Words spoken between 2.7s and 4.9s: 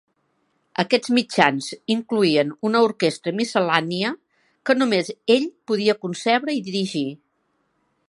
una orquestra miscel·lània que